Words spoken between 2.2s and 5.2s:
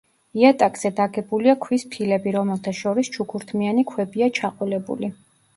რომელთა შორის ჩუქურთმიანი ქვებია ჩაყოლებული.